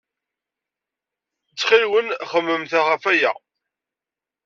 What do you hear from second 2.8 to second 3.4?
ɣef waya.